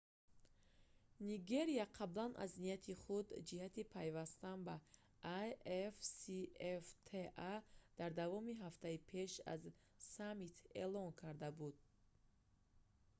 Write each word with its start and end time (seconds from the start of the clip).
нигерия 1.19 1.87
қаблан 1.97 2.31
аз 2.45 2.51
нияти 2.61 2.91
худ 3.03 3.27
ҷиҳати 3.47 3.83
пайвастан 3.95 4.57
ба 4.67 4.75
afcfta 5.89 7.53
дар 7.99 8.11
давоми 8.21 8.59
ҳафтаи 8.63 8.97
пеш 9.11 9.31
аз 9.53 9.61
саммит 10.15 10.55
эълом 10.83 11.09
карда 11.21 11.49
буд 11.59 11.77